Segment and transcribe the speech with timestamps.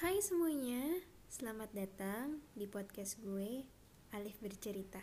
[0.00, 0.80] Hai semuanya,
[1.28, 3.68] selamat datang di podcast gue,
[4.16, 4.96] Alif Bercerita.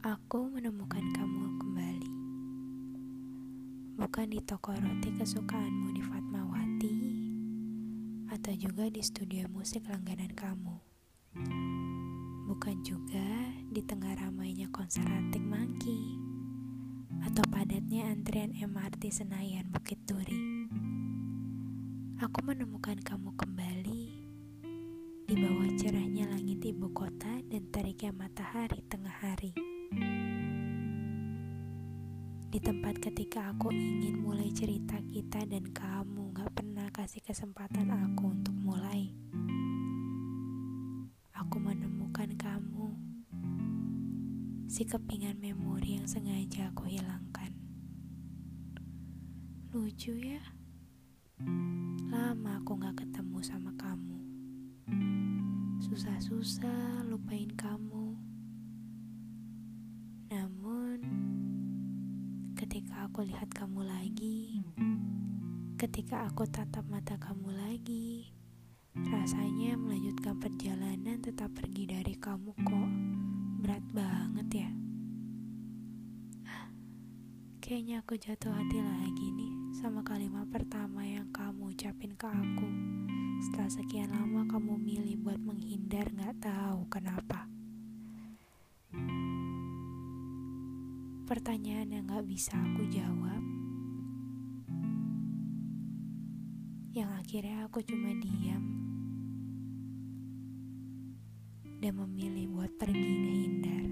[0.00, 2.10] Aku menemukan kamu kembali.
[4.00, 7.05] Bukan di toko roti kesukaanmu di Fatmawati,
[8.36, 10.76] atau juga di studio musik langganan kamu.
[12.52, 13.24] Bukan juga
[13.72, 16.20] di tengah ramainya konser Arctic Monkey,
[17.24, 20.68] atau padatnya antrian MRT Senayan Bukit Duri.
[22.20, 24.04] Aku menemukan kamu kembali
[25.24, 29.56] di bawah cerahnya langit ibu kota dan teriknya matahari tengah hari.
[32.52, 38.30] Di tempat ketika aku ingin mulai cerita kita dan kamu gak pernah kasih kesempatan aku
[38.30, 39.10] untuk mulai.
[41.34, 42.94] Aku menemukan kamu.
[44.70, 47.54] Si kepingan memori yang sengaja aku hilangkan.
[49.74, 50.42] Lucu ya?
[52.06, 54.18] Lama aku gak ketemu sama kamu.
[55.80, 58.14] Susah-susah lupain kamu.
[60.30, 60.98] Namun,
[62.54, 64.62] ketika aku lihat kamu lagi,
[65.76, 68.32] ketika aku tatap mata kamu lagi,
[68.96, 72.90] rasanya melanjutkan perjalanan tetap pergi dari kamu kok
[73.60, 74.70] berat banget ya.
[77.60, 82.68] Kayaknya aku jatuh hati lagi nih sama kalimat pertama yang kamu ucapin ke aku.
[83.44, 87.52] Setelah sekian lama kamu milih buat menghindar gak tahu kenapa.
[91.28, 93.65] Pertanyaan yang gak bisa aku jawab
[96.96, 98.64] Yang akhirnya aku cuma diam
[101.76, 103.88] Dan memilih buat pergi ngehindar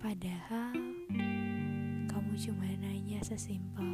[0.00, 0.72] Padahal
[2.08, 3.84] Kamu cuma nanya sesimpel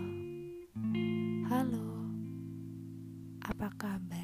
[1.51, 2.15] Halo
[3.43, 4.22] Apa kabar?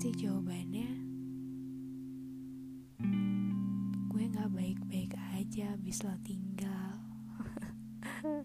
[0.00, 0.90] Pasti jawabannya
[4.08, 6.96] gue gak baik-baik aja abis lo tinggal.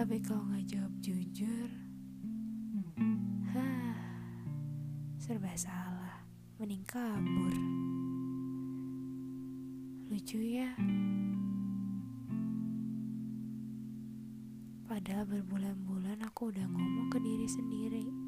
[0.00, 1.68] Tapi kalau gak jawab jujur,
[3.52, 4.00] hah,
[5.20, 6.24] serba salah,
[6.56, 7.52] mending kabur.
[10.08, 10.72] Lucu ya.
[14.88, 18.27] Padahal berbulan-bulan aku udah ngomong ke diri sendiri.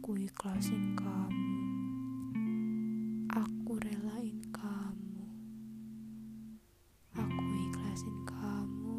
[0.00, 1.60] Aku ikhlasin kamu.
[3.36, 5.28] Aku relain kamu.
[7.20, 8.96] Aku ikhlasin kamu.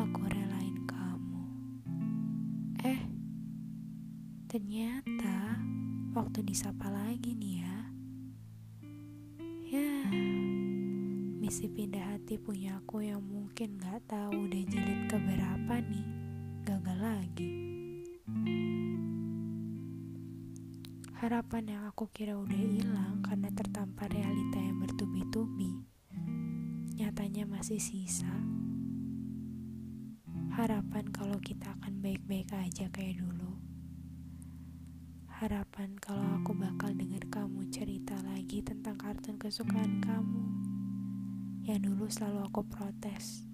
[0.00, 1.44] Aku relain kamu.
[2.88, 3.04] Eh,
[4.48, 5.60] ternyata
[6.16, 7.78] waktu disapa lagi nih ya.
[9.76, 9.92] Ya,
[11.36, 16.06] misi pindah hati punya aku yang mungkin gak tahu udah jilid keberapa nih
[16.64, 17.75] gagal lagi
[21.16, 25.78] harapan yang aku kira udah hilang karena tertampar realita yang bertubi-tubi
[26.98, 28.34] nyatanya masih sisa.
[30.58, 33.62] Harapan kalau kita akan baik-baik aja kayak dulu.
[35.30, 40.44] Harapan kalau aku bakal dengar kamu cerita lagi tentang kartun kesukaan kamu.
[41.62, 43.46] Yang dulu selalu aku protes.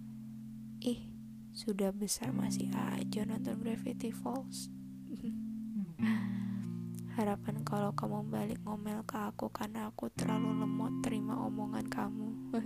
[0.81, 1.12] Ih,
[1.53, 4.73] sudah besar masih aja nonton Gravity Falls.
[7.17, 12.57] Harapan kalau kamu balik ngomel ke aku karena aku terlalu lemot terima omongan kamu.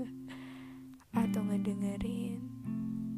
[1.19, 2.47] Atau ngedengerin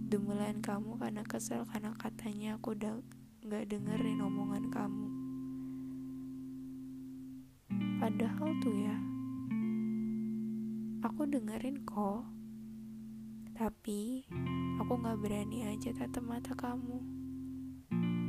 [0.09, 3.05] demulan kamu karena kesel karena katanya aku udah
[3.45, 5.09] gak dengerin omongan kamu.
[8.01, 8.97] Padahal tuh ya,
[11.05, 12.25] aku dengerin kok
[13.59, 14.23] tapi
[14.79, 17.03] aku gak berani aja tatap mata kamu.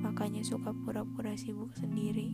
[0.01, 2.33] Makanya suka pura-pura sibuk sendiri.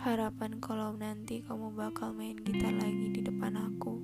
[0.00, 4.00] Harapan kalau nanti kamu bakal main gitar lagi di depan aku.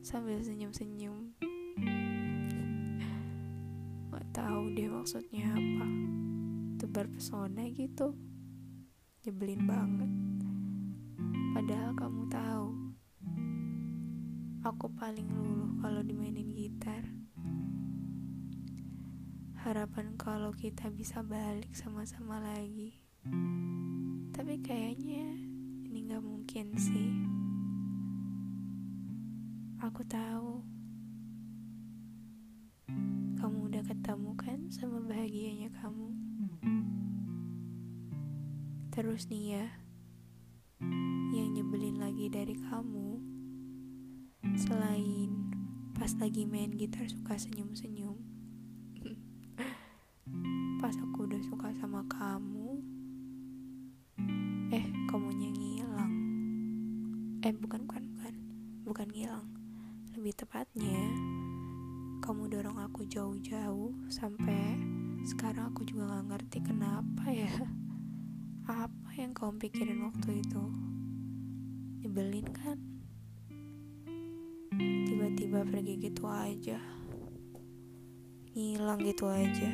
[0.00, 1.36] Sambil senyum-senyum.
[4.08, 5.88] Gak tahu deh maksudnya apa.
[6.80, 8.16] Tebar pesona gitu.
[9.28, 10.12] Nyebelin banget.
[11.52, 12.77] Padahal kamu tahu
[14.68, 17.00] aku paling luluh kalau dimainin gitar.
[19.64, 23.00] Harapan kalau kita bisa balik sama-sama lagi.
[24.28, 25.24] Tapi kayaknya
[25.88, 27.16] ini gak mungkin sih.
[29.80, 30.60] Aku tahu.
[33.40, 36.12] Kamu udah ketemu kan sama bahagianya kamu?
[38.92, 39.66] Terus nih ya
[41.32, 43.37] yang nyebelin lagi dari kamu
[44.54, 45.50] selain
[45.98, 48.14] pas lagi main gitar suka senyum-senyum.
[50.80, 52.78] Pas aku udah suka sama kamu
[54.70, 56.14] eh kamunya ngilang.
[57.42, 58.34] Eh bukan bukan bukan.
[58.86, 59.46] Bukan ngilang.
[60.14, 61.02] Lebih tepatnya
[62.22, 64.78] kamu dorong aku jauh-jauh sampai
[65.26, 67.50] sekarang aku juga gak ngerti kenapa ya.
[68.86, 70.64] Apa yang kamu pikirin waktu itu?
[72.04, 72.87] Nyebelin kan
[75.38, 76.78] tiba-tiba pergi gitu aja.
[78.58, 79.70] Ngilang gitu aja.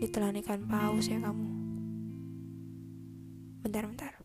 [0.00, 1.48] Ditelan ikan paus ya kamu.
[3.60, 4.24] Bentar-bentar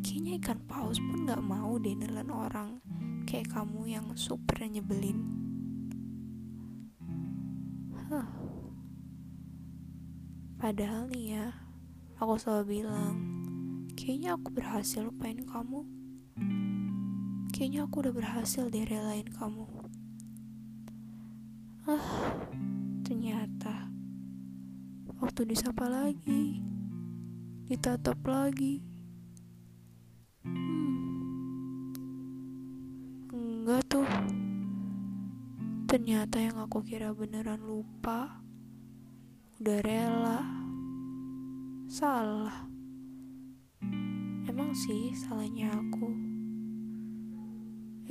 [0.00, 1.92] kayaknya ikan paus pun gak mau deh
[2.32, 2.80] orang
[3.28, 5.20] kayak kamu yang super nyebelin.
[8.08, 8.28] Huh.
[10.60, 11.46] padahal nih ya
[12.20, 13.16] aku selalu bilang
[13.96, 15.84] kayaknya aku berhasil lupain kamu
[17.54, 19.62] kayaknya aku udah berhasil deh relain kamu.
[21.86, 22.34] Ah
[23.06, 23.94] ternyata
[25.22, 26.58] waktu disapa lagi
[27.70, 28.82] ditatap lagi.
[30.42, 31.94] Hmm.
[33.30, 34.10] enggak tuh.
[35.86, 38.42] Ternyata yang aku kira beneran lupa
[39.62, 40.42] udah rela.
[41.86, 42.66] Salah.
[44.50, 45.93] Emang sih salahnya aku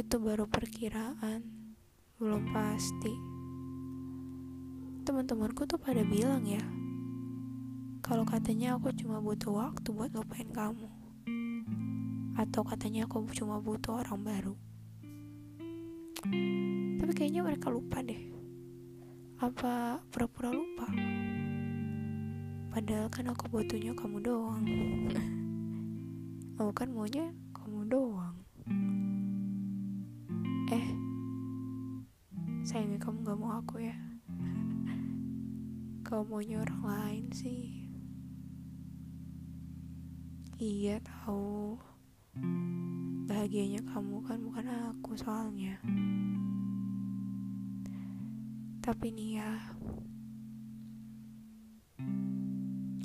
[0.04, 1.48] itu baru perkiraan.
[2.20, 3.16] Belum pasti.
[5.08, 6.64] Teman-temanku tuh pada bilang ya
[8.04, 10.92] kalau katanya aku cuma butuh waktu buat lupain kamu
[12.36, 14.56] atau katanya aku cuma butuh orang baru.
[17.00, 18.20] Tapi kayaknya mereka lupa deh.
[19.40, 20.88] Apa pura-pura lupa?
[22.76, 24.66] Padahal kan aku butuhnya kamu doang.
[26.62, 27.34] Aku kan maunya
[36.14, 37.90] kamu maunya orang lain sih
[40.62, 41.82] Iya tahu.
[43.26, 44.64] Bahagianya kamu kan bukan
[44.94, 45.82] aku soalnya.
[48.80, 49.52] Tapi nih ya,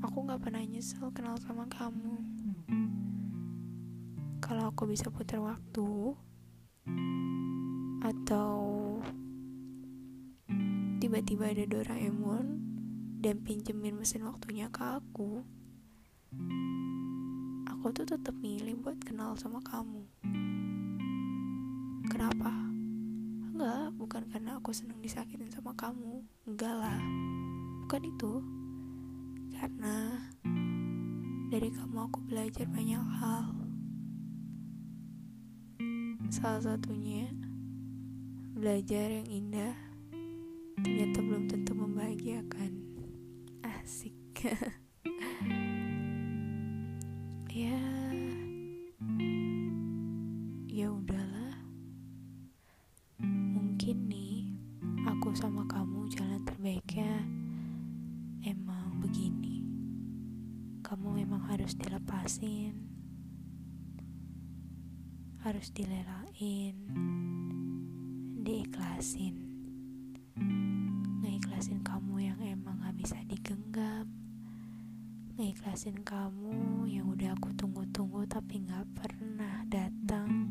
[0.05, 2.21] aku gak pernah nyesel kenal sama kamu.
[4.45, 6.13] Kalau aku bisa putar waktu,
[8.05, 8.61] atau
[11.01, 12.68] tiba-tiba ada Doraemon
[13.19, 15.43] dan pinjemin mesin waktunya ke aku,
[17.67, 20.07] aku tuh tetap milih buat kenal sama kamu.
[22.07, 22.55] Kenapa?
[23.51, 26.23] Enggak, bukan karena aku senang disakitin sama kamu.
[26.47, 27.03] Enggak lah.
[27.83, 28.33] Bukan itu.
[29.51, 30.15] Karena
[31.51, 33.51] dari kamu aku belajar banyak hal.
[36.31, 37.27] Salah satunya
[38.55, 39.75] belajar yang indah
[40.79, 42.88] ternyata belum tentu membahagiakan.
[43.89, 44.45] Asik.
[47.65, 47.81] ya.
[50.69, 51.57] Ya udahlah.
[53.25, 54.53] Mungkin nih
[55.09, 57.17] aku sama kamu jalan terbaiknya.
[58.45, 59.65] Emang begini.
[60.85, 62.77] Kamu memang harus dilepasin.
[65.49, 66.77] Harus dilelain.
[68.45, 69.49] Diikhlasin
[72.39, 74.07] yang emang gak bisa digenggam.
[75.35, 80.47] Ngeikhlasin kamu yang udah aku tunggu-tunggu tapi gak pernah datang.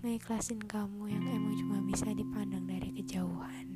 [0.00, 3.66] Ngeikhlasin kamu yang emang cuma bisa dipandang dari kejauhan.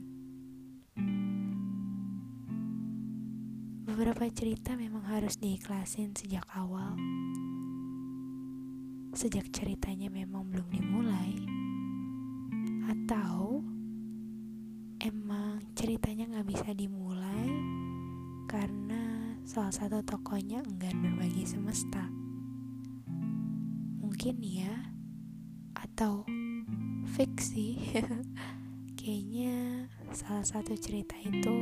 [3.85, 6.97] Beberapa cerita memang harus diikhlasin sejak awal.
[9.13, 11.37] Sejak ceritanya memang belum dimulai.
[12.89, 13.61] Atau
[14.99, 17.47] emang ceritanya gak bisa dimulai
[18.51, 22.11] karena salah satu tokonya enggan berbagi semesta.
[24.03, 24.75] Mungkin ya,
[25.79, 26.27] atau
[27.15, 27.79] fiksi.
[28.99, 31.57] Kayaknya salah satu cerita itu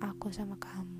[0.00, 0.95] aku sama kamu.